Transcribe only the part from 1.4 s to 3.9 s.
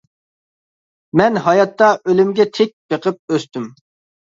ھاياتتا ئۆلۈمگە تىك، بېقىپ ئۆستۈم.